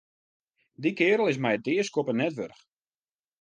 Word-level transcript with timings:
Dy 0.81 0.91
keardel 0.97 1.29
is 1.31 1.41
my 1.43 1.51
it 1.57 1.63
deaskoppen 1.65 2.19
net 2.19 2.33
wurdich. 2.37 2.61